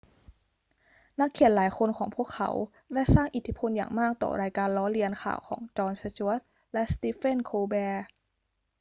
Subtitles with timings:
[1.19, 2.49] นักเขียนหลายคนของพวกเขา
[2.93, 6.39] ได้สร้างอิทธิพลอย่างมากต่อรายการล้อเลียนข่าวของจอน สจ๊วต
[6.73, 8.05] และสตีเฟน โคลแบร์